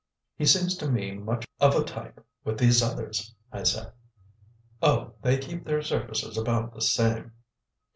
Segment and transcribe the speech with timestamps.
[0.35, 3.91] "He seems to me much of a type with these others," I said.
[4.81, 7.33] "Oh, they keep their surfaces about the same."